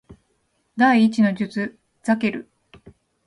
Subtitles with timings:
[0.77, 2.49] 第一の術ザケル